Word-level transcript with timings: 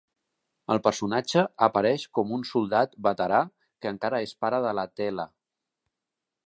El 0.75 0.79
personatge 0.85 1.43
apareix 1.67 2.05
com 2.19 2.33
un 2.39 2.47
soldat 2.53 2.97
veterà 3.09 3.43
que 3.51 3.93
encara 3.97 4.23
és 4.29 4.35
pare 4.47 4.63
de 4.69 4.75
la 4.81 4.89
Teela. 5.01 5.33